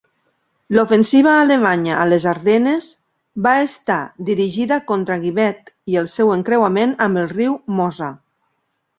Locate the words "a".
2.03-2.05